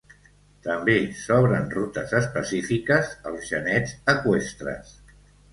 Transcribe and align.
També 0.67 0.95
s'obren 1.19 1.69
rutes 1.75 2.15
específiques 2.21 3.13
als 3.33 3.47
genets 3.53 3.95
eqüestres. 4.15 4.99